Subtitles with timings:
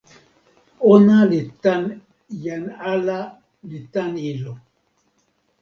[0.91, 1.83] ona li tan
[2.43, 3.19] jan ala
[3.69, 4.53] li tan ilo.